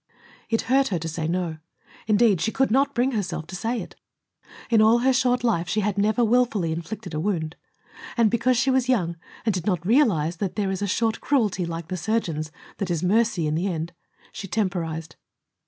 [0.49, 1.59] It hurt her to say no.
[2.07, 3.95] Indeed, she could not bring herself to say it.
[4.71, 7.55] In all her short life she had never willfully inflicted a wound.
[8.17, 11.67] And because she was young, and did not realize that there is a short cruelty,
[11.67, 13.93] like the surgeon's, that is mercy in the end,
[14.31, 15.17] she temporized.